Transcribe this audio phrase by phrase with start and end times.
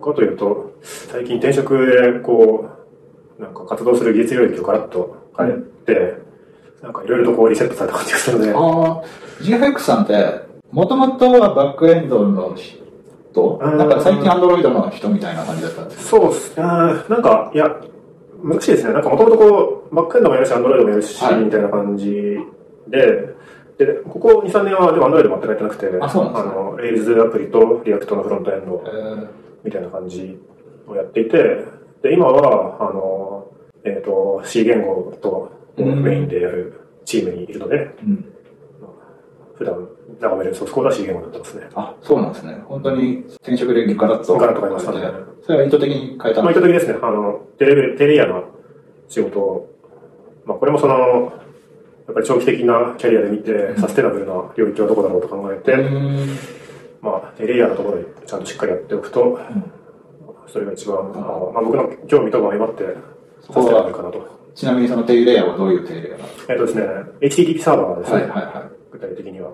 [0.00, 2.70] 僕はというと、最近転職で、こ
[3.38, 5.52] う、なんか活動する技術領域をガラッと変え
[5.84, 6.14] て、
[6.82, 9.02] なんかいろいろとこうリセットされた感じがするので、ああ、
[9.42, 10.40] GFX さんって、
[10.72, 12.80] もともとはバックエンドの人
[13.62, 16.58] うんなんか最近アンドロイドの人みたいな感じだったんですそうっす。
[16.58, 17.76] なんか、いや、
[18.42, 18.94] 難しいですね。
[18.94, 22.38] なんかもともとこう、バックエンドもやるし、アンドロイドもやるし、はいみたいな感じ
[22.88, 23.34] で、
[23.78, 26.54] で、ここ2、3年はでもアンドロイド全くやってなくて、あそうなんですね。
[26.54, 26.76] の、
[27.18, 28.82] Rails アプリと React のフロントエンド。
[28.86, 30.38] えーみたいな感じ
[30.86, 31.64] をやっていて、
[32.02, 33.46] で、今は、あの、
[33.84, 38.24] えっ、と、C 言語とうんメインでやるチームにいるので、うん
[39.60, 39.86] 普段
[40.18, 41.68] 眺めるソースコードは C 言語になってますね。
[41.74, 42.62] あ、そうなんですね。
[42.64, 44.38] 本当に転職でガラッと。
[44.38, 45.00] ガラッと変えましたね
[45.42, 46.98] それは意図的に変えたまあ、の意図的ですね。
[47.02, 48.44] あの、低レ、低レイヤーの
[49.06, 49.68] 仕事を、
[50.46, 56.36] まあ、これもその、やっぱり長期的なキャリアで見て、サステナブルな領域はどこだろうと考えて、うん
[57.02, 59.38] まあ、テレイヤーのところでちゃんとしっかりやっておくと、
[60.46, 62.84] それが一番、あのまあ、僕の興味とも相まって、
[63.42, 64.40] サステナブルかなと。
[64.54, 66.84] ちなみにそのテイレイヤーはどういうテイレイヤーなんですえっとですね、
[67.20, 69.50] HTTP サーバーですかね、はいはいは具体的には。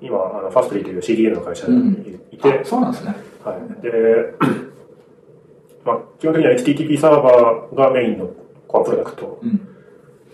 [0.00, 1.70] 今、あのファストリーという CDN の会社い。
[1.70, 3.14] にいて、あそうなんですね。
[3.44, 3.82] はい。
[3.82, 3.90] で、
[5.84, 8.30] まあ、基本的には HTTP サーバーがメインの
[8.66, 9.38] コアプロダクト。
[9.42, 9.68] うん。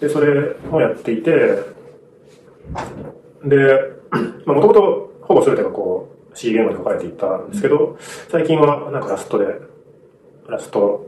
[0.00, 1.32] で、それをやっていて、
[3.44, 3.56] で、
[4.46, 6.05] まあ、もともとほぼ全てがこう、
[6.36, 7.96] C 言語で書かれていたんですけど、
[8.30, 9.46] 最近はなんかラストで、
[10.46, 11.06] ラスト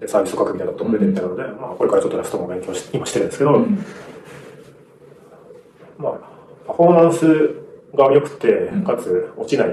[0.00, 3.84] でサービスを書くみたいなことも出てるみたので、まあ、これからちょっとラストも勉強し今してるんですけど、うん
[5.98, 6.12] まあ、
[6.68, 7.26] パフォーマンス
[7.94, 9.68] が良くて、かつ落ちない、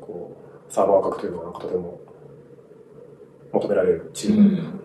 [0.00, 0.34] こ
[0.68, 2.00] う、サーバーを書くというのがなんかとても
[3.52, 4.42] 求められるチうーム。
[4.42, 4.80] ん。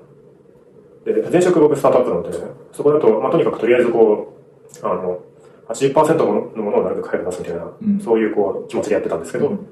[1.06, 2.38] で、前職僕スタートアップなので、
[2.74, 4.34] そこだと、まあ、とにかくとりあえずこ
[4.84, 5.22] う、あの、
[5.70, 8.00] 80%のものをなるべく早く出すみたいな、うん。
[8.00, 9.68] そういうこう気持ちでやってたんですけど、うん。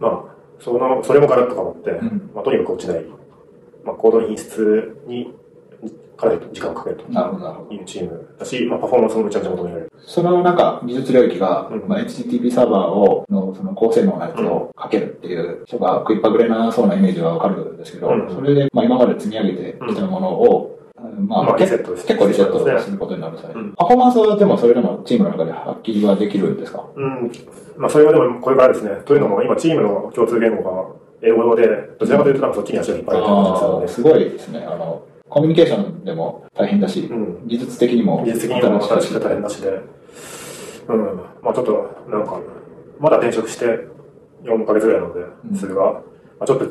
[0.00, 0.24] まあ、
[0.60, 2.30] その、それもガラッと変わって、ん。
[2.34, 3.04] まあ、とにかく落ちない、
[3.84, 5.34] まあ、行動の品質に
[6.18, 7.12] かなり時間をかけると。
[7.12, 7.72] なるほど、なるほど。
[7.72, 9.92] いうチームだし、まあ、パフォーマンスもめちゃめちゃ求められる。
[10.04, 11.88] そのなんか技術領域が、うん。
[11.88, 18.28] まあ、HTTP サーバーをのその高性能なやつをかけるっていう人が食いっぱぐれなそうなイメージはわかるんですけど、うん。
[18.34, 20.77] それで、まあ、今まで積み上げてきたものを、
[21.26, 23.54] まあ、結構リセットすることになるんですよね。
[23.56, 26.84] うんパフォーマンスはでもそれでもチームの中で発揮はできるんですか？
[26.94, 27.32] うん。
[27.76, 28.90] まあ、それはでもこれからですね。
[29.04, 30.86] というのも、今チームの共通言語が
[31.22, 31.66] 英語で、
[31.98, 34.60] どちらかというとなんかそっちに足を引っ張る感で、すごいですね。
[34.64, 39.80] あの、コミュニケーションでも大変だし、うん技術的にも技術的にも新しくて大変だしで、
[40.88, 41.20] うん。
[41.42, 42.40] まあちょっと、なんか、
[42.98, 43.66] まだ転職して
[44.44, 45.20] 4ヶ月ぐらいなので、
[45.58, 46.00] それが、ま
[46.40, 46.64] あちょっと、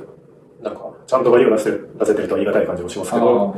[0.64, 3.56] なんか、ちゃんとバリューを出せる出せてるとありがたい感じもしますけど、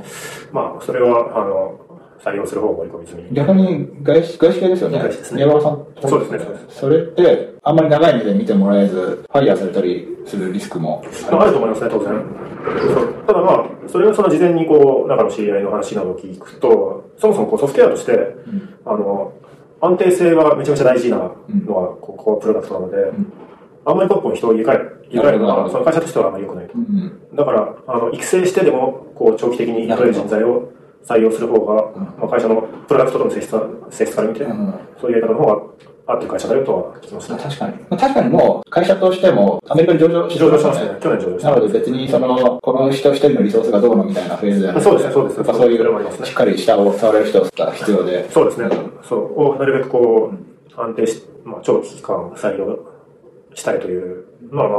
[0.54, 1.80] まあそれは、あの、
[2.24, 3.24] 採用する方を盛り込み済み。
[3.32, 5.00] 逆に外資外資系ですよね。
[5.00, 5.44] 外資ですね。
[5.44, 5.62] さん
[6.08, 6.40] そうですね
[6.70, 11.02] それって、あんまり長い目で見てもらえず、ファイヤーされたりするリスクも。
[11.04, 12.24] ありまあ、あると思いますね、当然。
[12.94, 13.14] そう。
[13.26, 18.36] ただまあ、それはその事前にこう、中の知り合いの話などを聞くと、そもそもこうソフトウェアとして、
[18.86, 19.34] あの、
[19.82, 22.98] 安定性がめちゃめちゃ大事なのは、ここプロダクトなので、
[23.86, 26.78] あんまりポップに人を入れ替える、入れ替えるその会社としてはあまり良くないとう。
[26.80, 27.36] ん。
[27.36, 30.72] だから、あの、育成してでも、こう、長期的に雇える人材を
[31.06, 35.62] 採用する方が、まあ、会社のプロダクトとの性質は性質から見て、うんそういうやり方の方が
[36.08, 37.44] 合ってる会社だよとは聞きましたね。
[37.44, 37.74] 確かに。
[37.78, 41.00] まあ確かにもう、会社としても、アメリカに上場して上場しましたね。
[41.00, 41.60] 去年上場しなた。
[41.60, 48.30] ので別に、その、この人一人のリソースがどうのみたいなフェーズではなくてそうですねそうですねそういう、ねしっかり下を触れる人が必要で。
[48.32, 48.70] そうですね。
[49.08, 49.42] そう。
[49.42, 52.80] をなるべくこう、安定し、まあ、長期期間採用
[53.60, 54.76] したいという、まあま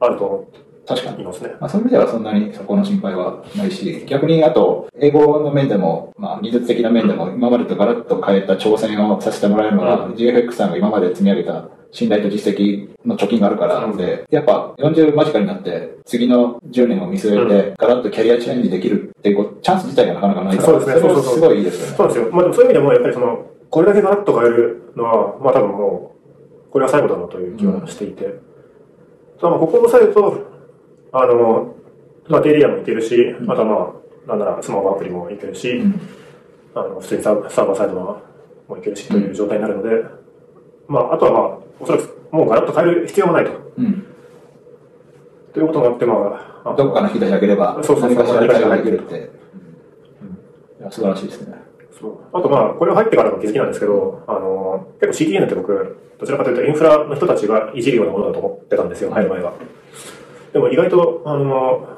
[0.00, 0.48] あ、あると思
[0.86, 1.24] 確かにい。
[1.24, 1.50] ますね。
[1.60, 21.96] まあ、そういう意味ではそんなにそこの心配はないし、逆にあと、英語の面でも、まあ、技術的な面でも、今までとガラッと変えた挑戦をさせてもらえるのは、GFX さんが今まで積み上げた信頼と実績の貯金があるからで、やっぱ40間近になって、次の10年を見据えて、ガラッとキャリアチェンジできるっていうこうチャンス自体がなかなかないから、そうですねそうそうそうすごいいいですよね。
[21.96, 22.30] そうですよ。
[22.32, 26.11] まあでもそういう意味でも、やっぱりその、これだけガラッと変えるのは、まあ多分もう、
[26.72, 28.24] これは最後だろうという気はしていて。
[29.38, 30.40] ただまあここを押さえると、
[31.12, 31.74] あの、
[32.28, 33.94] まあデリアもいけるし、あとはま
[34.26, 35.82] あ、なんならスマホアプリもいけるし、
[36.74, 38.22] あの、普通にサーサーバーサイドの
[38.68, 40.04] もいけるしという状態になるので、
[40.88, 43.50] まああとはまあ、おそらくもうガラッと変える必要もないと。
[43.76, 44.06] うん。
[45.52, 46.14] ということもあって、ま
[46.64, 49.18] あ、あどっかの引き出し開ければ、そうそうそう何かしら何かしらができるって。
[49.18, 49.32] うん
[50.80, 51.54] いや素晴らしいですね。
[52.00, 59.54] そうあとまあ、これは入ってからの気づきなんですけど、あの、結構 CDN って僕、どちらかというとインフラの人たちがいじるようなものだと思ってたんですよ、入る前は。
[60.52, 61.88] でも意外と、あの、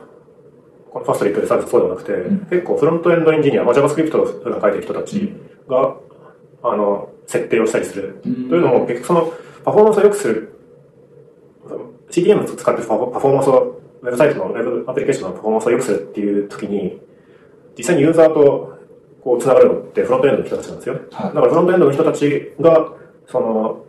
[0.91, 2.13] このファストリップでサービスそうではなくて、
[2.49, 5.31] 結構フロントエンドエンジニア、まあ、JavaScript を普段書いてる人たち
[5.69, 5.97] が、
[6.63, 8.23] あの、設定をしたりする。
[8.23, 9.33] というのも、結局その、
[9.63, 10.55] パフォーマンスを良くする、
[12.09, 16.99] CDN を使ってパフォパフォーマンスをウェブサイトのウェブアプリケーションのパフォーマンスを良くするっていう時に、
[17.77, 18.79] 実際にユーザーと
[19.23, 21.01] こう繋がるのってフロントエンドの人たちなんですよね。
[21.11, 22.93] はいだからフロントエンドの人たちが、
[23.27, 23.84] その、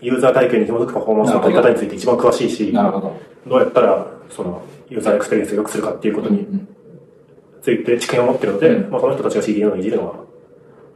[0.00, 3.20] ユーザー体験に紐づくパフォーマンスの取り方について一番詳しいし、なるほど。
[3.46, 6.68] どうやったら、その、ユーザーエクスペリエンスを良くするかっていうことにうん
[7.66, 10.24] ついて知見を持ってるので、うんまあその人たちが CDN をいじるのは、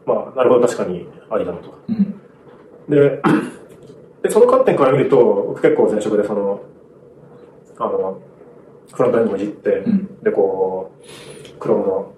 [0.07, 1.75] まあ、なるほど確かにありだなと。
[1.89, 2.21] うん。
[2.89, 3.21] で、
[4.23, 5.17] で、その観点から見ると、
[5.49, 6.61] 僕結構前職でその、
[7.77, 8.21] あの、
[8.93, 10.93] フロントエンドもいじって、うんで、こ
[11.55, 12.13] う、クロームの、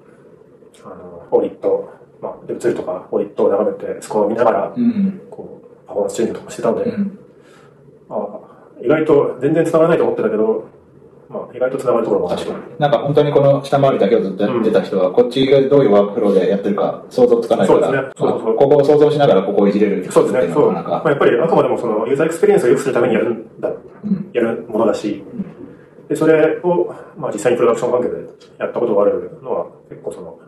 [0.84, 1.90] あの、オーディット、
[2.20, 5.22] まあ、で、ツールとかオーディットを眺めて、スコアを見ながら、うん。
[5.30, 7.18] こう、パフォーマンスチェンジとかしてたんで、うん。
[8.10, 8.42] ああ
[8.84, 10.64] 意外と全然繋がらないと思ってたけど、
[11.28, 12.58] まあ、意外と繋がるところも確かに。
[12.78, 18.12] なんか本当にこの下回りだけをずっとやってた人は、こっちがどういうワークフローでやってるか想像つかないから、そうですね。
[18.16, 20.72] そうそうここを想像しながらここをいじれるそうですね、そう。
[20.72, 24.30] まあ、やっぱりあくまでもそのユーザーエクスペリエンスを良くするためにやるんだ、うん。
[24.32, 25.24] やるものだし、
[26.08, 28.16] で、それを、まあ実際にプロダクション環境で
[28.58, 30.38] やったことがあるのは、結構その、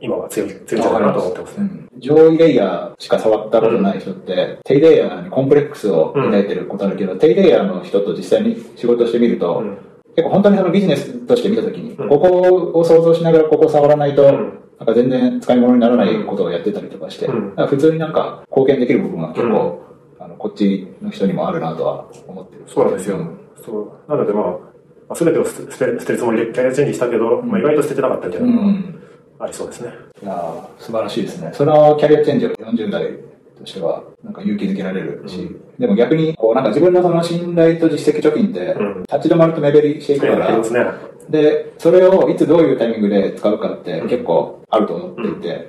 [0.00, 1.70] 今は強い、強いんじゃないかなと思ってますね。
[1.72, 9.78] うん上位レイヤーしか触ったことない人って、低レイヤーにコンプレックスを抱いてることあるけど、低レイヤーの人と実際に仕事してみると、うん
[10.16, 19.82] 結構本当にそのビジネスとして見たときに、うんここを想像しながらここを触らないと、んなんか全然使い物にならないことをやってたりとかして、普通になんか貢献できる部分は結構、
[20.20, 22.64] あのこっちの人にもあるなとは思ってる。
[22.66, 23.18] そうなんですよ。
[23.64, 24.10] そう。
[24.10, 24.58] なのでまあ、ま
[25.10, 29.02] あ、全てを捨て捨てるつもりでキャリアチェンジしたけど、まあ意外と捨ててなかったみたいなうん。
[29.40, 29.92] ありそうですね。
[30.22, 31.50] いやー素晴らしいですね。
[31.52, 33.12] そのキャリアチェンジを40代
[33.58, 40.84] としては、なんか勇気づけられるし、でも逆に、こうなんか自分のその信頼と実績貯金ってうん、立ち止まると目減りしていくから、ありますね。
[41.28, 45.68] で、それをいつどういうタイミングで使うかって結構あると思っていて、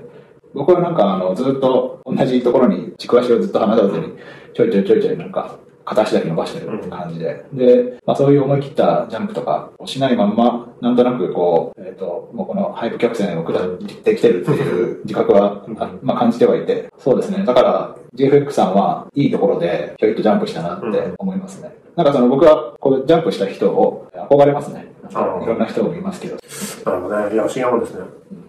[0.53, 4.13] 僕はなんかあの、ずっと同じところに軸足をずっと離さずに、
[4.53, 7.45] ちょいちょいちょいちょいなんか、片足だけ伸ばしてる感じで。
[7.53, 17.43] で、まあそういう思い切ったジャンプとかをしないまんま、なんとなくこう、えっ、と、もうこのハイプ曲線を下ってきてるっていう自覚は、あまあ感じてはいて、そうですね。
[17.45, 21.75] だから、GFX さんはいいところでひょいっとジャンプしたなって思いますね。
[21.95, 24.87] なんかその僕はこうジャンプした人を憧れますね。
[25.09, 26.37] いろんな人もいますけど。
[26.85, 27.33] なるほどね。
[27.33, 28.01] いや、不思議なもんですね。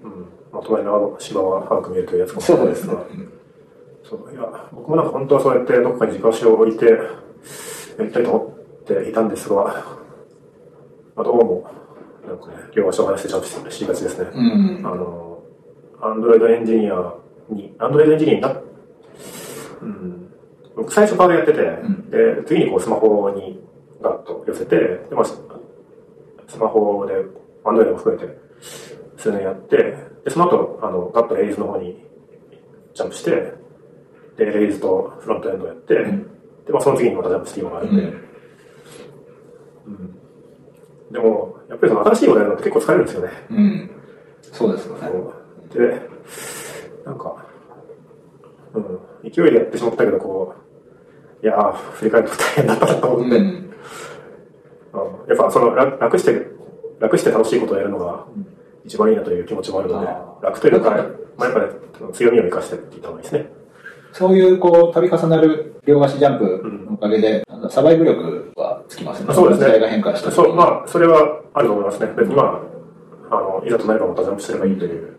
[0.04, 0.10] うん。
[0.52, 2.92] まあ、隣のあの芝は早く見えるというやつかもしれないですが。
[2.92, 3.06] そう。
[4.16, 9.64] いや、僕もなんか本当はそうやってどこかに軸足を置いて、やりたいと思っていたんですが、
[11.14, 11.70] まあ、どうも、
[12.26, 14.30] なんかね、両足を離してジャンプしがちですね。
[14.34, 14.86] うん。
[14.86, 15.42] あの、
[16.00, 17.14] アンドロイドエンジニア
[17.50, 18.62] に、アンドロイドエンジニアになっ、
[19.82, 20.32] うん、
[20.76, 23.62] 僕最初パーでやってて、んで、次にこうスマホに
[24.02, 25.40] ガッと寄せて、で、まあ、ス
[26.48, 27.14] スマホで、
[27.64, 28.38] アンドロイドも含めて、
[29.16, 29.76] 数年やって、
[30.24, 32.04] で、その後、あの、ガッとレイズの方に
[32.94, 33.59] ジャンプして、
[34.40, 36.22] で、レイズとフロントエンドやって、ん
[36.64, 38.26] で、まあ、その次にまたジャンプして今があるんで、うん
[41.10, 43.31] でも、やっぱりその新しいことやるのって結構疲れるんですよね。
[43.50, 43.90] うん。
[44.42, 45.10] そうですよね。
[45.75, 46.00] で、
[47.04, 47.44] なんか、
[48.75, 50.54] うん、勢いでやってしまったけど、こ
[51.42, 53.44] う、いやー、振り返ると大変だったなと思って、うん。
[53.44, 53.66] うん
[55.28, 56.48] やっぱその楽楽して、
[56.98, 58.26] 楽して楽しいことをやるのが
[58.84, 60.06] 一番いいなという気持ちもあるので
[60.42, 60.90] 楽というか、
[61.37, 61.66] まあ、やっぱり
[62.12, 63.59] 強みを生かしてって言った方がいいですね。
[64.12, 66.44] そういう、こう、度重なる両足ジャンプ
[66.86, 69.32] のおかげで、サバイブ力はつきますね。
[69.34, 69.66] そうですね。
[69.66, 72.12] 時代が変化したそう、まあ、それはあると思いますね。
[72.16, 72.60] 別にま
[73.30, 75.16] あ、あの、いざとなればまたジャンプすればいいという。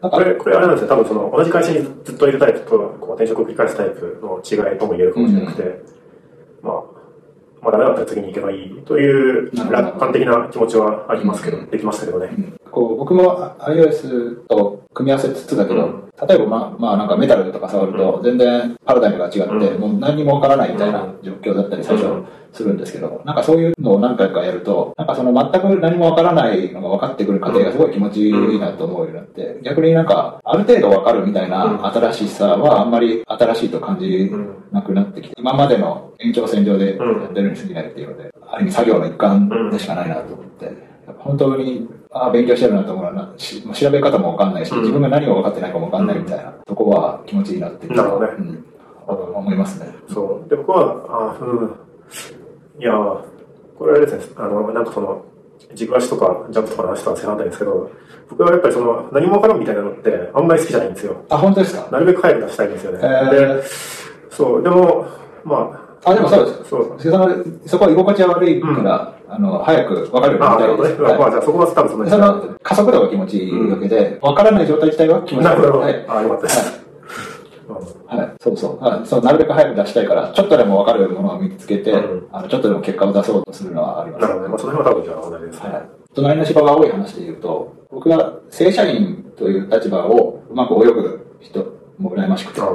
[0.00, 0.88] これ、これあれなんですよ。
[0.88, 5.82] 多分その、同じ会社にずっといるタイプと、こう、転職を繰り返すタイプの違いとも言えるかもしれなくて、
[6.62, 7.00] まあ、
[7.62, 12.30] まあダメだったら次に行けばいいという楽観的な気持ちはありますけど、うんできましたけどね。
[12.70, 16.10] こう僕も iOS と組み合わせつつだけど、うん。
[16.28, 19.80] 例えばまあ、まあなんかメタルとか触ると全然パラダイムが違って、うん。
[19.80, 22.26] もう何にもわからないみたいな状況だったり最初うん。
[22.52, 34.30] するんですけど、なんかそういうのを何回かやると、なんかその全く何もわからないのが分かってくる過程がすごい気持ちいいなと思うようになって、逆になんかある程度わかるみたいな新しさはあんまり新しいと感じ
[34.72, 40.72] なくなってきて、今までの延長線上でやってるに過ぎないっていうので、ある意味作業の一環でしかないなと思って、
[41.18, 49.92] 本当に、ああ、勉強してるなと思うなし調べ方もわかんないし、うん自分が何が分かってないかもわかんないみたいなとこは気持ちいいなってなるほどねうん、思いますね。
[50.12, 50.48] そう。
[50.48, 51.70] で、僕は、あうん。
[52.80, 53.18] いやー
[53.78, 55.24] これはですね、あの、なんかその、
[55.74, 57.90] 軸足とかジャンプとかの話とは正反対ですけど、
[58.28, 61.16] 僕はやっぱりその、何もわからんみたいなのって、あんまり好きじゃないんですよ。
[61.28, 61.88] あ、本当ですか？
[61.90, 62.98] なるべく早く出したいんですよね。
[62.98, 63.62] へーで、
[64.30, 65.06] そう、でも、
[65.44, 66.70] まあ、あ、でもそうです。
[66.70, 66.96] そう。
[66.98, 70.82] そのそこは居心地が悪いから、あの、早く分かるようになり。
[70.82, 71.00] たいです。
[71.02, 75.50] まあ、じゃあそこは多分そんなにその加速度が気持ちいいわけで、分からない状態自体は気持ちいい。
[75.50, 75.78] なるほど。
[75.80, 76.74] はいああ、よかったです。
[76.74, 76.90] うん
[78.06, 79.22] はい、そうそうあそう。
[79.22, 84.22] なるべく早く出したいから、ちょっとでも分かるものを見つけて、うんあのちょっとでも結果を出そうとするのはあります。
[84.22, 84.48] なるほどね。
[84.50, 85.70] まあ、その辺は多分じゃあ同じですね。
[85.70, 91.64] はい、隣の芝が多い話で言うと、僕が正社員という立場をうまく泳ぐ人
[91.98, 92.68] も羨ましくて、あ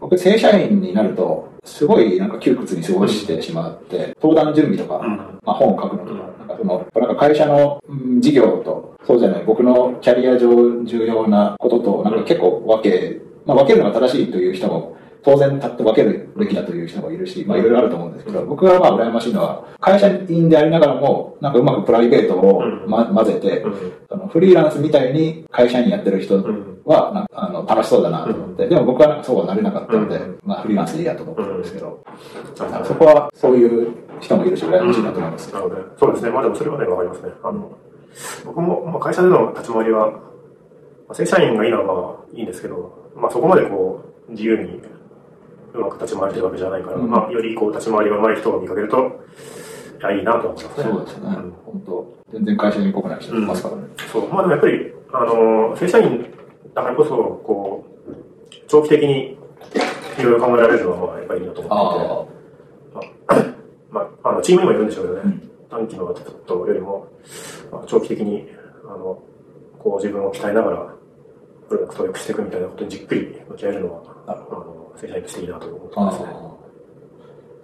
[0.00, 5.16] 僕正社員になると、すごいなんか窮屈に過ごしてしまって、登壇準備とか、うん。
[5.44, 32.04] まあ、本を書くのとか、なんかその、なんか会社のうん事業と、そうじゃない、僕のキャリア上重要なことと、なんか結構分け、まあ分けるのが正しいという人も、当然立って分けるべきだという人もいるし、まあいろいろあると思うんですけど、僕はまあ羨ましいのは、会社員でありながらも、なんかうまくプライベートを、ま、混ぜて、うんそのフリーランスみたいに会社員やってる人うんは、あの楽しそうだなと思って、でも僕はなんかそうはなれなかったので、うんまあフリーランスでいいやと思ってるんですけど、
[32.54, 35.52] そこはそういう人もいるし、羨ましいなと思います。
[35.52, 35.82] なるほどね。
[35.98, 36.30] そうですね。
[36.30, 37.32] まあでもそれはね、わかりますね。
[37.42, 37.76] あの、
[38.44, 40.18] 僕も、まあ、会社での立ち回りは、ま
[41.10, 44.80] あ、正社員がいいのはまあいいんですけど、まあそこまでこう、自由に
[45.74, 48.96] うまく立ち回れてるわけじゃないから、うんまあよりこう、立ち回りが上手い人を見かけると、
[49.98, 50.84] いや、いいなとは思いますね。
[50.84, 51.30] そうですね。
[51.30, 51.32] ん
[51.64, 53.82] 本当全然会社にっぽくない人いますからね。
[54.12, 54.28] そう。
[54.28, 56.35] まあでもやっぱり、あの、正社員
[56.76, 59.36] だからこそ、こう、長期的に
[60.18, 63.56] いろいろ考えられるのは、まあやっぱりいいなと思っていて、
[63.90, 65.22] まあ、あの、チームにもいるんでしょうけどね。
[65.24, 66.14] うん短期のこ
[66.46, 67.08] とよりも、
[67.72, 68.48] まあ、長期的に、
[68.84, 69.22] あの、
[69.78, 70.94] こう自分を鍛えながら、
[71.68, 76.26] プロダクトを良くしていくみたいなことにじっくり向き合えるのは、あの、正社員としていいなと思ってあますね。
[76.28, 76.56] あ。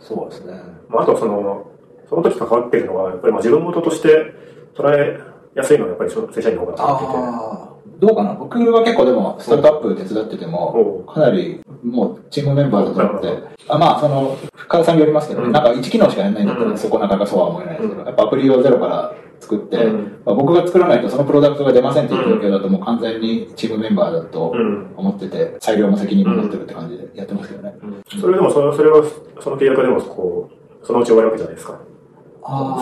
[0.00, 0.52] そうですね。
[0.88, 1.71] まあ、あとはその、
[2.09, 4.35] その時関わっているのは、やっぱりまあ自分事として
[4.75, 5.21] 捉え
[5.54, 7.72] やすいのは、やっぱり正社員の方がと思っていて、ああ。
[8.03, 8.35] どうかな？
[8.35, 13.29] 僕は結構でも、スタートアップ手伝ってても、かなりもうチームメンバーだと思って。
[13.69, 15.53] あまあ、その、深田さんによりますけど、うん。
[15.53, 16.79] なんか1機能しかやらないんだったら、うん。
[16.79, 18.07] そこなかなかそうは思えないですけど、うん。
[18.07, 20.21] やっぱアプリをゼロから作って、うん。
[20.25, 24.93] まあ、僕が作らないとそのプロダクトが出ませんっていう状況だと、もう完全にチームメンバーだとうん。
[24.97, 27.77] 思ってて、裁量の責任も持ってるって感じでやってますけどね。
[28.21, 29.05] それでもそれ、それは、
[29.41, 31.79] その契約でも、こう、そのうち終わるわけじゃないですか。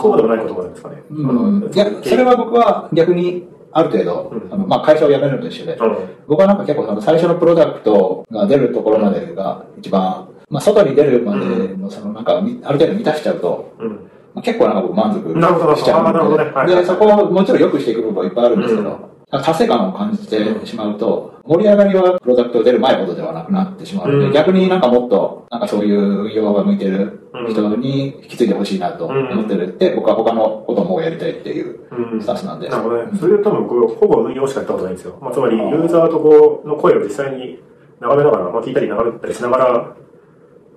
[0.01, 1.03] そうでもないこともあるんですかね。
[1.11, 1.71] うん。
[1.71, 4.53] いや、それは僕は逆に、ある程度、うん。
[4.53, 5.97] あのまあ、会社を辞めるのと一緒で、うん、
[6.27, 13.89] 僕はなんか結構その最初のプロダクトが出るところまでが一番、まあ、外に出るまでのそのなんかみある程度満たしちゃうと、うん。
[14.33, 16.43] まあ、結構なんか僕満足しちゃうあーなるほどね。
[16.45, 16.53] はい。
[16.53, 32.69] はいで、そこをもちろん良くしていく部分はいっぱいあるんですけど、うん達成感を感じてしまうと、盛り上がりはプロダクト出る前ほどではなくなってしまうので、うん逆になんかもっと、なんかそういう運用が向いてる人に引き継いでほしいなと思ってるって、僕は他のこともやりたいっていううんスタンスなんで。
[32.69, 33.17] なるほどね。
[33.17, 35.17] それで多分僕、ほぼ運用しかやったことないんですよ。
[35.21, 37.59] まあ、つまり、ユーザーとこう、の声を実際に
[37.99, 39.95] 眺めながら、まあ、聞いたり眺めたりしながら、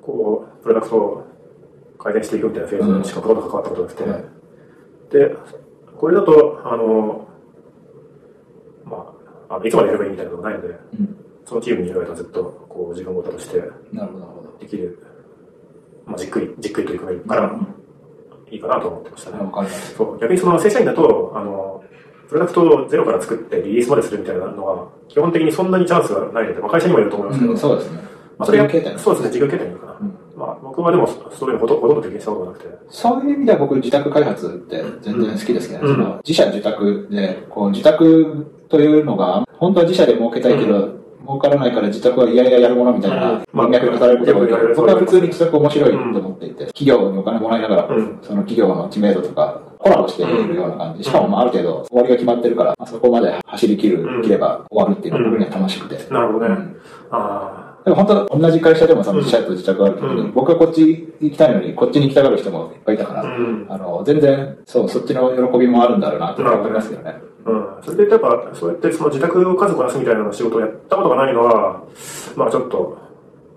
[0.00, 1.24] こう、プロダクトを
[1.98, 4.04] 改善していくみたいなフェーズにしかほとんど関わったことなくて。
[4.04, 4.24] はい
[5.14, 5.36] で、
[5.96, 7.28] これだと、あの、
[8.84, 9.12] ま
[9.48, 13.62] あ、あのいつまでやればいいみたいなのがないので、うんそのチームにいる間ずっと、こう、自分ごととして。
[14.60, 14.98] できる、
[16.06, 17.58] まあ、じっくり、じっくり取り組めるから、
[18.50, 19.38] いいかなと思ってましたね。
[19.96, 21.84] そう、逆にその正社員だと、あの、
[22.28, 27.98] プロダクトをゼロから作ってリリースまでするみたいなのは、基本的にそんなにチャンスがないので、まあ、会社にもいると思いますけど、うん、そうですね。
[28.38, 29.98] まあ、それがそうですね、事業形態にいるかな。
[30.00, 48.18] うんまあ、僕はでも、そういうのほとほとんど経験したことがなくて、そういう意味では僕自宅開発って全然好きですけど、うんその自社自宅で、こう自宅というのが、本当は自社で儲けたいけど、儲からないから自宅はいやいややるものみたいなうん文脈にされることが多いけど、僕は普通に自宅面白いと思っていて、企業にお金もらいながら、うん。
[48.20, 51.04] その企業の知名度とか、コラボしているような感じ。
[51.04, 54.22] しかもまあある程度終わりが決まってるから、まあそこまで走り切る、うん。
[54.22, 56.12] 切れば終わるっていうのが僕には楽しくて。
[56.12, 56.56] なるほどね。
[57.84, 60.32] でも本当同じ会社でもその自社と自宅がある時に、うん。
[60.32, 67.33] 僕はこっち行きたいのに、こっちに行きたがる人もいっぱいいたから、あ、の、全然、そう、そっちの喜びもあるんだろうなって思いますけどね。
[67.46, 67.82] うん。
[67.82, 71.82] それでやっぱ、そうやってその自宅を家族を出すみたいな仕事をやったことがないのは、
[72.36, 72.98] まあちょっと、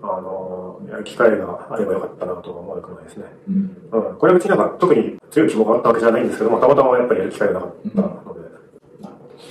[0.02, 3.24] あの、やる機会があればよかったなとは思わなくもないですね。
[3.48, 3.76] うん。
[3.92, 4.16] うん。
[4.16, 8.48] これは別になんか特に強い希望があったわけじゃないんですけども、たまたまやっぱりやる機会がなかったので。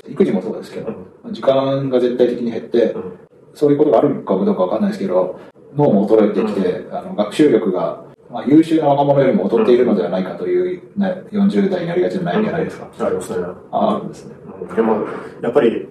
[0.09, 3.19] 育児もそうですけど、うん時間が絶対的に減って、うん。
[3.53, 5.39] そういうことがあるかどうかわかんないですけど、
[5.75, 8.05] 脳も衰えてきて、あの学習力が、
[8.37, 12.87] まあ、優秀な若者よりも劣っているのではないかという、ね、40代になりがちな悩みじゃないですか？
[12.99, 13.45] ありますね。
[13.71, 14.35] ああるんですね。
[14.61, 15.07] うんでも、
[15.41, 15.87] やっぱり、うん、例え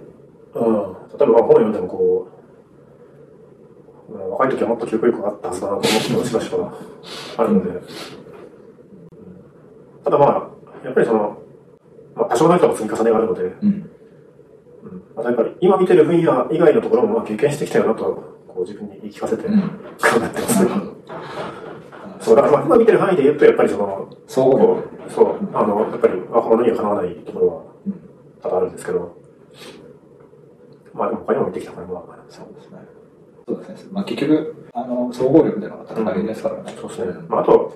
[0.55, 2.29] ば本を読んでもこ
[4.09, 6.73] う、うん若い時はもっと記憶力があったはずだなと思ってもしばしば
[7.37, 7.83] あるので、うん
[10.05, 10.31] ただまあ、
[10.85, 11.43] やっぱりその、
[12.15, 13.51] まあ多少なりとも積み重ねがあるので、うん。
[13.67, 13.91] うん
[15.17, 18.05] またやっぱり今見てる分野以外のところもまあ経験してきたよなと、
[18.47, 21.66] こう自分に言い聞かせてうん頑張ってます。
[22.27, 27.93] そう、だからまあ今見てる範囲で言うと、やっぱりその、総合こうそう、あの、やっぱり若者にはかなわないところはうん
[28.43, 29.17] 多々あるんですけど、
[30.93, 32.79] まあでも他にも見てきたから、まあ、そうですね。
[33.47, 33.91] そうですね。
[33.93, 36.75] まあ結局、あの、総合力での戦いですからね。
[36.77, 37.13] そうですね。
[37.29, 37.73] まあ、あと、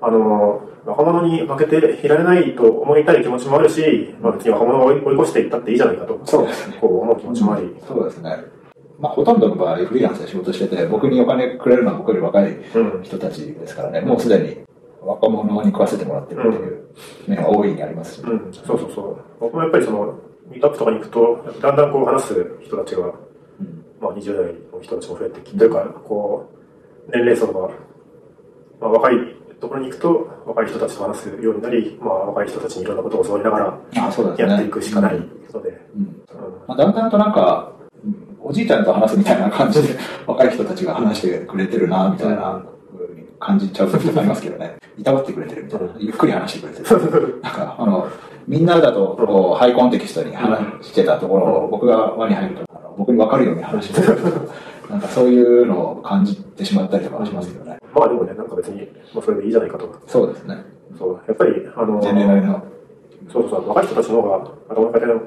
[0.00, 6.78] あの、若者に負けていられないと思いたい気持ちもあるし、まあ別に若者を追い越していったっていいじゃないかと、そうですね。
[6.80, 8.53] こう思う気持ちもあり、そうですね。
[8.98, 13.02] まあほとんどの場合、フリーランスで仕事してて、僕にお金くれるのは僕より若いうん。
[13.02, 14.56] 人たちですからね、もうすでに
[15.02, 16.84] 若者に食わせてもらってるっていう
[17.26, 18.22] 面が大いにありますし。
[18.22, 19.16] うん、そうそうそう。
[19.40, 20.14] 僕もやっぱりその、
[20.50, 23.12] ミートアップとかに行くと、だんだんこう話す人たちが、うん
[24.00, 26.48] まあ20代の人たちも増えてきて、というか、こ
[27.08, 27.68] う、年齢層が、
[28.80, 29.14] まあ若い
[29.60, 33.78] ところに行くと、若い人たちと話すようになり、まあ若い人たちにいろんなことを教わりながら。
[34.38, 36.22] やっていくしかないうんので、うん
[36.66, 37.83] まあ、だんだんとなんか、うん
[38.44, 42.62] おじいちゃんと話すみたいな感じで、 若い人たちが話してくれてるな、みたいな
[43.40, 44.76] 感じちゃう時とかありますけどね。
[44.98, 45.86] いたわってくれてるみたいな。
[45.98, 47.40] ゆっくり話してくれてる。
[47.42, 48.06] なんか、あの、
[48.46, 52.62] みんなだと、こう、ハイコンテキストに話してたところを、僕が輪に入ると、
[52.98, 54.02] 僕に分かるように話して。
[54.90, 57.78] なんかそういうのを感じてしまったりとかはしますけどね。
[57.94, 59.88] まあでもね、なんか別に、まあそれでいいじゃないかと。
[60.06, 60.58] そうですね。
[60.98, 62.62] そう、やっぱり、あの、前例なりの。
[63.32, 65.20] そうそうそう、若い人たちの方が頭の回転が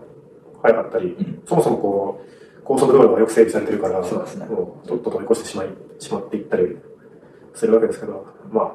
[0.62, 2.37] 早かったり、うんそもそもこう、
[2.68, 5.68] 高速道路がよく整備されてるから、そうですねもうとっとと追い越してしまい、
[6.00, 6.78] しまっていったり
[7.54, 8.66] するわけですけど、まあ、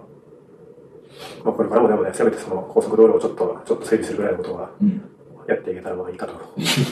[1.45, 5.03] まあこれからもでもね、せめてその高速道路をちょっと、ちょっと整備するぐらいのことはうん。
[5.47, 6.33] やっていけたらまあいいかと。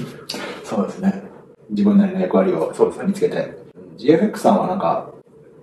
[0.63, 1.23] そうですね。
[1.71, 2.71] 自分なりの役割を
[3.07, 3.57] 見つけて。
[3.97, 5.11] GFX さんはなんか、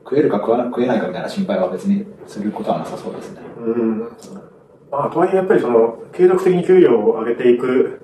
[0.04, 3.42] 食えるか食わな食えないかみたいな心配は別にすることはなさそうですね。
[3.60, 4.00] うん。
[4.90, 8.02] まあ、とはいえやっぱりその、継続的に給料を上げていく、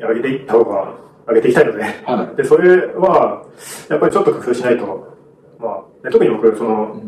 [0.00, 3.44] 上げていった方が、上げていきたいので、はで、それは、
[3.90, 5.16] やっぱりちょっと工夫しないと、
[5.58, 7.00] まあ、で特に僕、その、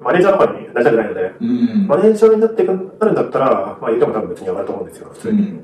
[0.00, 1.86] マネージャーとかになりたくないので、うん。
[1.86, 5.38] マネージャーになってなるんだったら、まあ、言っても多分別に上がると思うんですよ、普通に。
[5.38, 5.56] うん。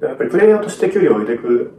[0.00, 1.72] でやっぱりプレイヤーとして給料を上げていく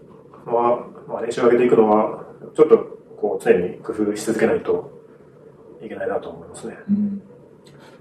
[0.45, 2.77] のは、まあ、練習を上げていくのは、ちょっと、
[3.17, 4.91] こう、常に工夫し続けないと
[5.81, 6.77] いけないなと思いますね。
[6.89, 7.21] うん。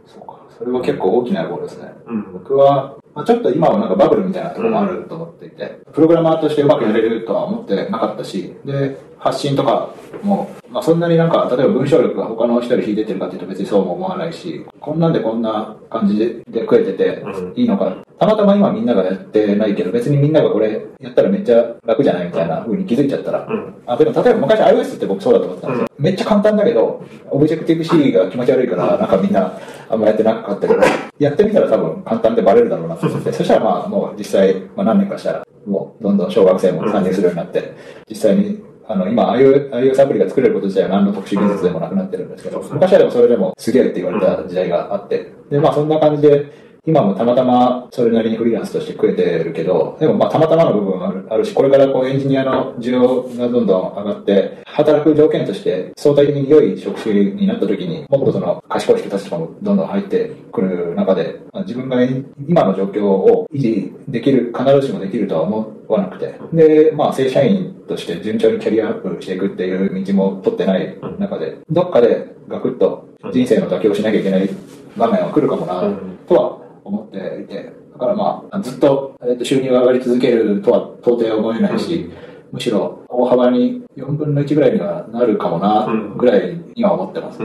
[0.06, 0.41] そうか。
[0.58, 1.92] それは結構大きなゴールですね。
[2.06, 2.32] うん。
[2.32, 17.52] 僕は、まあ、ちょっと今はなんかバブルみたいなところもあると思っていて、プログラマーとしてうまくやれるとは思ってなかったし、で、発信とかも、まあ、そんなになんか、例えば文章力が他の人より引いてるかっていうと別にそうも思わないし、こんなんでこんな感じでで食えててうん。
[17.54, 23.74] いいのか、たまたま今みんながやってないけど、別にみんながこれやったらめっちゃ楽じゃないみたいな風に気づいちゃったら、うん。
[23.86, 25.88] あ、でも例えば昔 iOS って僕そうだと思ってたんですよ。
[25.98, 29.56] めっちゃ簡単だけど、オブジェクティブ C が気持ち悪いから、なんかみんな
[29.88, 30.80] あんまやってなかったけど、
[31.20, 37.74] やってみたら多分簡単でバレるだろうなと思って、そしたらまあもう実際、まあ何年かしたら、もうどんどん小学生も参入するようになって、
[38.08, 62.02] 実際に、あの、今 iOS iOS アプリが作れること自体は何の特殊技術でもなくなってるんですけど、昔はでもそれでもすげえって言われた時代があって、で、まあそんな感じで、今もたまたまそれなりにフリーランスとして食えてるけど、でもまあたまたまの部分もあるあるし、これからこうエンジニアの需要がどんどん上がって、働く条件として相対的に良い職種になった時に、もっとその賢い人たちとかもどんどん入ってくる中で、まあ自分が
[62.48, 74.50] 今の状況を維持できる、必ずしもできるとは思わなくて、で、まあ正社員として順調にキャリアアップしていくっていう道も取ってない中で、どっかでガクッと人生の妥協をしなきゃいけない
[74.96, 75.88] 場面は来るかもな、
[76.26, 82.10] とは思っていて、だからまあ、ずっと,、えっと収入が上がり続けるとは到底思えないし、
[82.52, 87.40] むしろ大幅に4分の1ぐらいにはなるかもなうん、ぐらいには思ってます。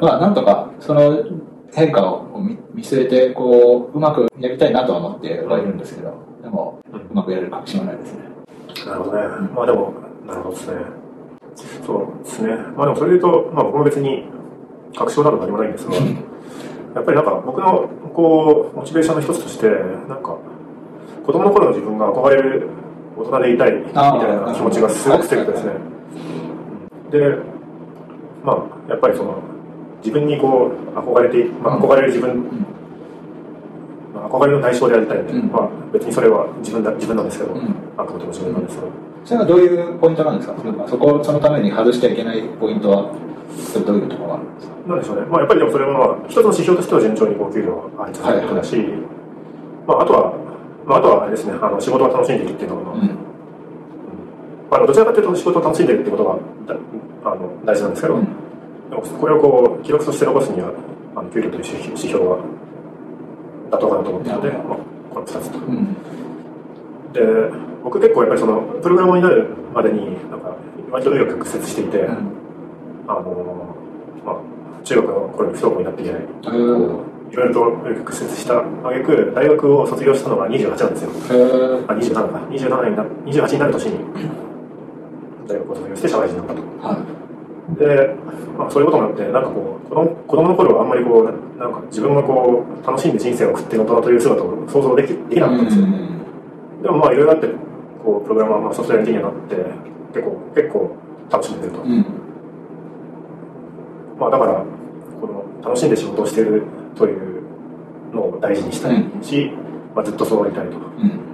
[0.00, 1.18] まあ、なんとか、その
[1.72, 8.20] 変化を見見据えて、こう、うまくやりたいなとは思ってはいるんですけど、でも、うんうまくやれる確信はないですね。
[8.86, 9.22] なるほどね。
[9.54, 9.92] まあでも、
[10.26, 10.76] なるほどですね。
[11.84, 12.54] そうですね。
[12.76, 14.24] まあでもそれで言うと、まあ僕も別に
[14.96, 15.92] 確証など何もないんですが、
[16.94, 19.68] やっぱりなんか僕のこう、モチベーションの一つとして、
[20.08, 20.36] なんか、
[21.24, 22.68] 子供の頃の自分が憧れる
[23.16, 23.94] 大人でいたいみたい
[24.44, 25.72] な気持ちがすごく強くてですね。
[27.10, 27.36] で、
[28.44, 29.36] まあ、やっぱりその、
[30.02, 32.44] 自分にこう、憧れてい、まあ憧れる自分、
[34.14, 35.48] まあ憧れの対象でありたいんで、うん。
[35.52, 37.74] まあ別にそれは自分だ、自分なんですけど、うん。
[37.96, 38.88] あくまでも自分なんですけど、
[39.24, 40.54] それはどういうポイントなんですか？
[40.88, 43.12] そこ、そのために外しちゃいけないポイントは、
[43.58, 44.74] それどういうところがあるんですか？
[44.88, 45.22] なんでしょうね。
[45.26, 48.76] まあやっぱりでもそれはまあ、一つの指標としては順調にこう給料が上がり続けることだし、
[49.86, 50.32] まああとは、
[50.86, 53.00] まああとはあれですね、あの仕事を楽しんでいるっていうのが、うん。
[54.70, 56.80] まあどちらかというと仕事を楽しんでいるってことがだ
[57.30, 58.28] あの大事なんですけど、うん
[58.90, 60.72] でもこれをこう記録として残すには、
[61.14, 62.36] あの給料という指指標が
[63.70, 64.78] 妥当かなと思っているので、まあ、
[65.14, 65.58] この2つと。
[65.58, 65.94] うん。
[67.12, 67.20] で、
[67.84, 70.56] 僕結構やっぱりその、プログラマーになるまでに、なんか、
[70.90, 72.39] 割と紆余曲折していて、うん
[73.10, 73.74] あの、
[74.24, 76.22] まあ、中学の頃に不登校になっていけない。
[76.22, 81.10] うんいろいろと紆余曲折した挙句大学を卒業したのが28なんですよ。
[81.86, 82.38] あ、27か。
[82.50, 83.98] 27にな、28になる年に、
[85.46, 86.88] 大学を卒業して社会人になったと。
[86.88, 86.98] は
[87.76, 87.78] い。
[87.78, 88.16] で、
[88.58, 95.86] まあ、そういうことになって、なんかこう、子供子供の頃はあんまりこう、なんか自分がこう、楽しんで人生を送っている大人という姿を想像できできなかったんですよ。
[96.82, 97.48] でもまあ、いろいろあって、
[98.02, 99.56] こう、プログラマー、まあ、ソフトウェアエンジニアになって、
[100.14, 100.96] 結構、結構
[101.30, 101.82] 楽しんでると。
[101.82, 102.04] うん、
[104.20, 104.64] まあ、だから、
[105.20, 106.62] この、楽しんで仕事をしている
[106.94, 107.42] という
[108.12, 109.54] のを大事にしたいし、うん、
[109.96, 110.76] まあ、ずっとそうありたいと。
[110.76, 111.30] うん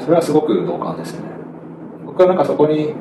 [0.00, 1.20] それはすごく同感ですね。
[2.04, 2.94] 僕はなんかそこに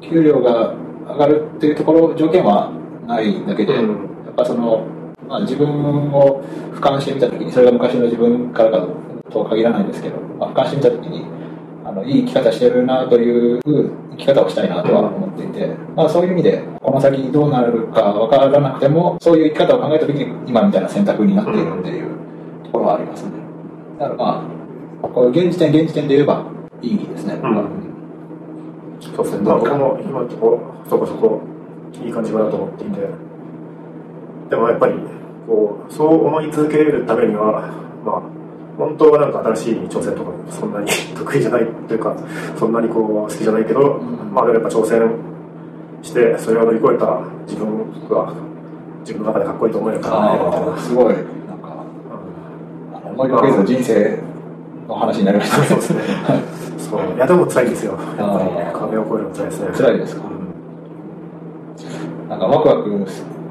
[0.00, 0.74] 給料が
[1.06, 2.70] 上がるっていうところ、条件は
[3.06, 3.88] ないだけで、うん、
[4.26, 4.86] やっぱその、
[5.28, 6.42] まあ、自分を
[6.74, 8.86] 俯瞰してみたときに、それが昔の自分からか
[9.30, 11.24] とは限らないんですけど、まあ、俯瞰してみたときに、
[11.84, 13.60] あの、いい生き方してるなという
[14.12, 22.08] 生き方をしたいなとは思っていて、まあそういう意味で、この先どうなるかわからなくても、そういう生き方を考えたときに、今みたいな選択になっているっていう
[22.64, 23.32] ところはありますね。
[23.98, 24.44] だからま
[25.02, 26.44] あ、こう現時点、現時点で言えば、
[26.82, 27.34] いいですね。
[27.34, 27.90] うん
[29.00, 31.40] そうですね、まあ、僕も今のところ、そこそこ
[32.04, 33.00] いい感じかなと思っていて、
[34.50, 34.94] でもやっぱり、
[35.46, 37.72] こう、そう思い続けるためには、
[38.04, 38.22] まあ、
[38.80, 42.16] 本当はなんか新しい挑戦とかそんなに得意じゃないというか、
[42.58, 45.02] そんなにこう好きじゃないけど、うん、まあでもやっぱ挑戦
[46.02, 48.32] して、それを乗り越えた自分が、
[49.00, 50.78] 自分の中でかっこいいと思えるからね、みたいな。
[50.78, 51.24] すごい、なん
[51.58, 51.84] か、
[53.04, 54.18] うん、思いがけず人生
[54.88, 55.66] の話になりましたね。
[55.66, 56.00] そうですね。
[56.78, 57.00] そう。
[57.14, 57.98] いや、でも辛いんですよ。
[58.16, 59.68] やっぱり、壁を越えるの辛いですね。
[59.76, 60.22] 辛いですか、
[62.24, 63.06] うん、なんかワクワク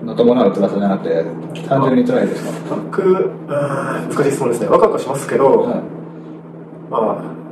[0.10, 1.24] の伴う辛さじゃなくて、
[1.68, 2.76] 単純に辛いですか？
[2.76, 4.68] 僕、うん、難しい質問ですね。
[4.68, 5.82] ワクワクはしますけど、はい、
[6.90, 7.02] まあ、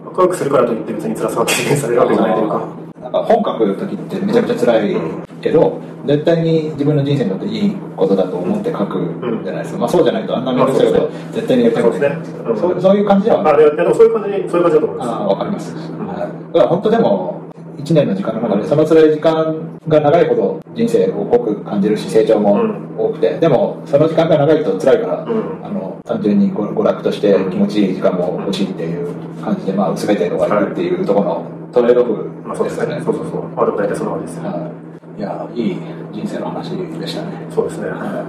[0.06, 2.68] ワクワクするからといって別に辛さは軽減されるわけじゃないというか。
[3.02, 4.98] なんか本書く時ってめちゃくちゃ辛い
[5.40, 12.20] けど、絶対に自分の人生にとっていいことだと思って書くじゃないですか、まあ、そうじゃないとあんな面倒くさいこと絶対にやりたくない、
[12.58, 15.10] そうそういう感じではあでもそういう感じそういう感じだと思います。
[15.10, 17.47] あわかります、はい、だから本当でも
[17.78, 22.60] 1年の時間の中でその辛い時間が長いほど人生を濃く感じるし成長も
[22.98, 29.14] 多くて、うん、でもその時間が長いと辛いから、うん、あの単純に娯楽として気持ちいい時間も欲しいっていう
[29.44, 33.44] 感じで、まあ、全てのがいるっていうところのトレードオフですよね、そうそうそう。
[33.50, 34.72] まあでも大体そのままですよ、は
[35.16, 35.20] い。
[35.20, 35.78] いやいい
[36.14, 37.46] 人生の話でしたね。
[37.54, 38.24] そうですね、は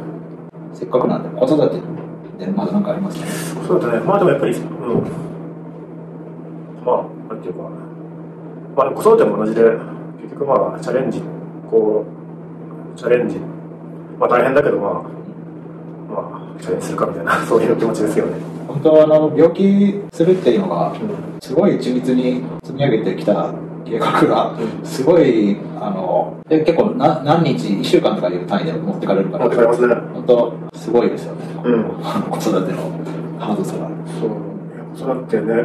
[0.74, 3.26] い、せっかくなんで子育てでまだ何かありますね
[3.66, 4.00] 子育てね。
[4.00, 4.62] まあでもやっぱりうん。
[6.84, 7.87] まあなんていうか
[8.78, 9.62] まあ子育ても同じで
[10.22, 11.20] 結局まあチャレンジ
[11.68, 12.06] こ
[12.94, 13.36] うチャレンジ。
[14.20, 14.92] まあ大変だけどまあ
[16.12, 18.36] まあチャレンジするかみたいな そういう気持ちですよね。
[18.68, 20.92] 本当はあの病気するっていうのが
[21.40, 23.50] すごい緻密に積み上げてきた
[23.84, 29.94] 計画がすごい、あので結構な何日1週間とかいう単位で持ってかれるから持ってかれますね。
[30.14, 31.84] 本当すごいですよね、うん、
[32.30, 32.78] 子育ての
[33.38, 33.88] ハードさが。
[34.20, 35.14] そう。
[35.14, 35.64] 子育てね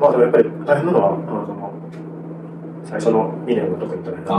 [0.00, 1.53] まあでもやっぱり大変なのはあの
[2.94, 4.30] 最初の2年の特に大変な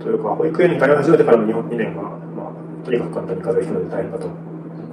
[0.00, 4.28] というか保育園に通い始めてからの2年は、まあ、とにかく簡単に風邪ひくので大変だと。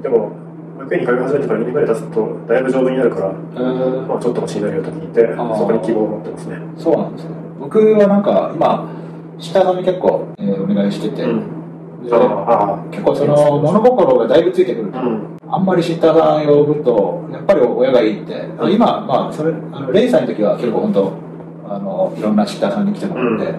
[0.04, 0.32] でも
[0.78, 6.60] 保育園に通い始めてから2年ぐらい経つとだいぶ丈夫になるから、まあ、ちょっとしんどいよと聞いてそこに希望を持ってますね。
[6.78, 8.90] そうなんですね僕はなんか今
[9.40, 11.48] 下田に結構、えー、お願いしてて、うん、
[12.04, 21.27] 結構その物心がだいぶついてくると、うん、あんまりシッターさん呼ぶとやっぱり親がいいって、うん、今まあそれあの0歳の時は結構本当
[21.70, 23.52] あのいろんなシッターさんに来てもらって、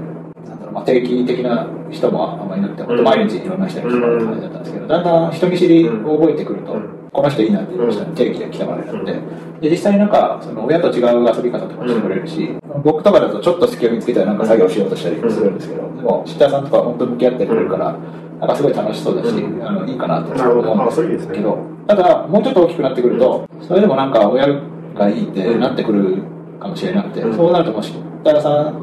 [0.48, 6.76] なんだろうまあ、定期的な人もあんまりいなくて、本当毎日いろんな人に来てもらう感じだったんですけど、だんだん人見知りを覚えてくると、
[7.12, 9.20] この人いいなっていう人に定期で来てもらえるので、
[9.60, 17.96] で、実際になんか、その親と違う遊び方とかしてくれるし、僕とかだとちょっと隙を見つけたらなんか作業しようとしたりするんですけど、でも、シッターさんとか本当向き合ってくれるから、
[18.40, 19.30] なんかすごい楽しそうだし、
[19.62, 24.46] あの、いいかなと思うんですけど、ただ、もうちょっと大きくなってくると、それでもなんか親
[24.94, 26.22] がいいってなってくる
[26.58, 28.74] かもしれなくて、そうなるともうシッターさん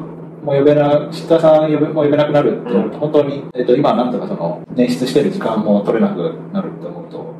[0.44, 7.34] も呼べな、シッターさん呼べも呼べなくなるってなると、本当に、えっ、と、今なんとかその、捻出してる時間も取れなくなるって思うと、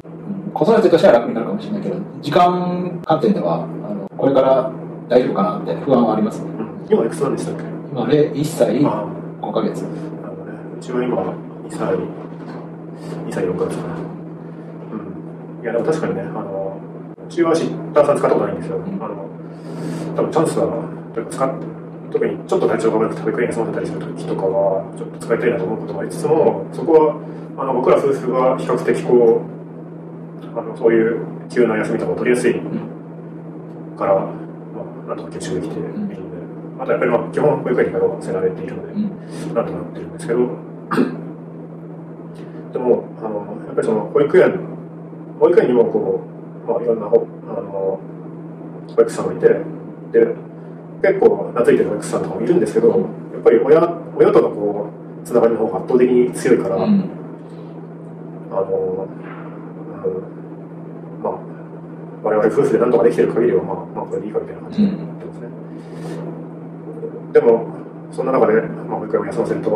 [0.53, 4.73] 子育てとしては楽になるかもしれないけど、時間観点では、あのこれから
[5.09, 6.51] 大丈夫かなって不安はありますね。
[6.91, 7.63] 今いくつなんでしたっけ？
[7.91, 9.83] 今、1歳5ヶ月。
[9.83, 10.59] なるほどね。
[10.79, 11.35] うちは今、2
[11.71, 12.01] 歳、2
[13.31, 13.95] 歳4ヶ月かな。
[14.93, 15.63] うん。
[15.63, 16.77] いや、でも確かにね、あの、
[17.27, 18.77] うちはシッターさん使ったことないんですよ。
[18.79, 19.29] うん、あの、
[20.17, 20.83] 多分チャンスは、
[21.31, 21.67] 使って、
[22.13, 27.17] 特にちょっと体調が悪く食べ食いが済ませたりする時とかは、ちょっと使いたいなと思うこともありつつも、そこは、
[27.59, 32.55] あの、僕ら夫婦は比較的こう、あのそういう急な休みとか取りやすい。
[33.97, 34.31] から、ま
[35.07, 36.17] あ、なんとか吸収できているので、
[36.79, 38.93] あとやっぱりまあ基本保育園に通わせられているので、
[39.55, 40.39] なんとかなってるんですけど、
[42.73, 44.61] でも、あのやっぱりその保育園、
[45.41, 46.21] 保育園にもこ
[46.67, 47.99] う、まあ、いろんな保あの
[48.95, 49.61] 保育士さんがいて、
[50.13, 50.35] で
[51.03, 52.99] 結構懐いてる保育士さんとかもいるんですけど、やっ
[53.43, 53.81] ぱり親
[54.17, 57.11] 親とのこうつながりの方が圧倒的に強いから、うん。
[58.53, 59.09] あの、
[60.05, 60.09] う
[61.19, 61.33] ん、まあ、
[62.23, 65.49] 我々夫婦で何とかできてる限りは、まあ、まあ、これでいいかみたいな感じで思ってますね。
[67.33, 67.67] でも、
[68.13, 69.71] そんな中で、まあ、もう一回も休ませると、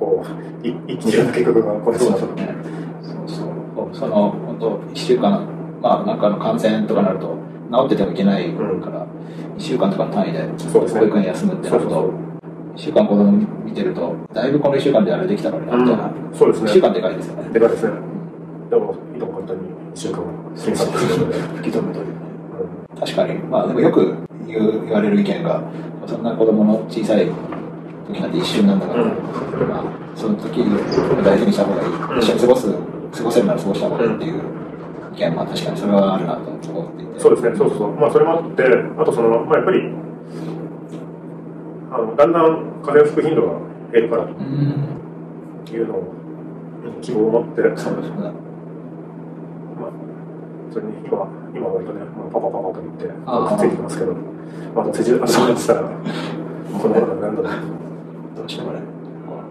[0.00, 2.26] こう、い一気にいろんな計画がこねそうなと。
[2.26, 2.54] ね。
[3.02, 3.94] そうそう。
[3.94, 5.46] その、本当一週間、
[5.82, 7.36] まあ、なんかの感染とかなると、
[7.70, 9.06] 治っててもいけないから、
[9.56, 12.12] 一週間とかの単位で、そうですね保育園休むってなるそうそうと、
[12.76, 13.32] 一週間子供
[13.64, 16.10] 見てると、だいぶこの一週間であれできたのにな、みたいな。
[16.32, 16.70] そうですね。
[16.70, 17.50] 一週間でかいですよね。
[17.50, 17.92] でかいですね。
[18.70, 19.62] でも、いとも簡単に
[19.94, 20.22] 一週間
[20.54, 22.12] 審査するので、吹き飛ぶというね。
[23.00, 23.34] 確かに。
[23.44, 24.14] まあ、でもよく
[24.46, 25.62] 言う言われる意見が、
[26.06, 27.26] そんな子供の小さい
[28.06, 29.10] 時なんて一瞬なんだから、うん
[29.68, 29.82] まあ、
[30.14, 30.64] その時を
[31.22, 32.18] 大事にした方がいい。
[32.18, 32.72] ん一緒に過ごす、
[33.12, 34.40] 過ごせるなら過ごした方がいいっていう
[35.18, 37.18] 意見は、確かにそれはあるなと思っていて。
[37.20, 37.94] そうですね、そうそうそう。
[37.96, 38.62] まあ、それもあって、
[38.98, 39.92] あとその、まあ、やっぱり、
[41.90, 43.58] あの、だんだん風邪をひく頻度が
[43.92, 44.34] 減るからうん。
[45.64, 46.14] というのを、
[47.02, 48.16] 希望を持って、そうですね。
[49.80, 49.90] まあ、
[50.70, 54.14] それに今、今割とね、まあ、パパパパと言って、くっついてきますけど、
[54.74, 55.88] まあ、どうせじゅ、あの、そうしたら、こ
[56.88, 57.56] のことになるんだな、
[58.36, 58.80] どうしてもね。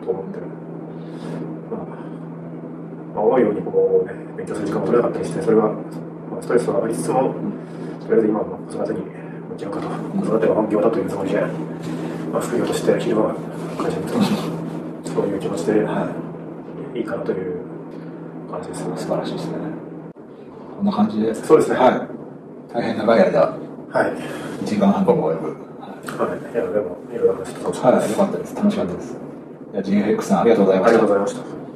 [0.06, 0.46] と思ってる。
[1.70, 1.86] まあ、
[3.16, 4.62] まあ、思うようにこうね、勉強す。
[4.62, 5.70] る時間も取れなかったりして、それが、ま
[6.40, 7.34] あ、ストレスはありつつも、
[8.08, 11.06] とりあえず今の子育てに向き合うかと、子育ては本業だとい。
[11.06, 11.42] うつもりで、
[12.32, 13.36] まあ、副業として昼間は
[13.78, 15.36] 会社に行って、そうい。
[15.36, 15.72] う気持ちで、
[16.96, 17.02] い。
[17.02, 17.04] い。
[17.06, 17.36] かなとい。
[17.36, 17.62] う
[18.52, 18.84] 感じです。
[18.84, 19.34] 素晴らしい。
[19.34, 19.54] ですね。
[20.78, 21.34] こんな感じで。
[21.34, 22.02] そうですねはい。
[22.74, 23.20] 大変長い。
[23.24, 23.54] 間、は
[24.62, 24.66] い。
[24.66, 25.48] 時間半後も及ぶ。
[25.48, 26.54] はい。
[26.54, 26.56] い。
[26.56, 27.18] や、でも、い。
[27.18, 27.28] ろい。
[27.30, 28.56] ろ話してたはい、よかったです。
[28.56, 29.18] 楽しかったです。
[29.74, 30.82] じゃあ、GFX さん、ありがとうござい。
[30.82, 31.26] ましたありがとうご。
[31.28, 31.36] ざい。
[31.36, 31.67] ました。